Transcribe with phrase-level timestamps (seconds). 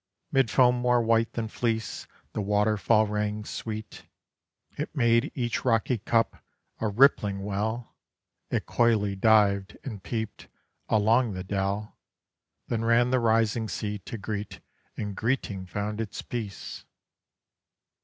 [0.31, 4.07] Mid foam more white than fleece The waterfall rang sweet,
[4.75, 6.43] It made each rocky cup
[6.79, 7.95] a rippling well,
[8.49, 10.47] It coyly dived and peeped
[10.89, 11.99] along the dell,
[12.67, 14.59] Then ran the rising sea to greet,
[14.97, 16.83] And greeting found its peace.